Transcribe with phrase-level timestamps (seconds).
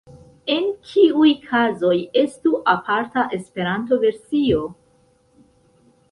[0.51, 4.63] En kiuj kazoj estu aparta Esperanto-versio?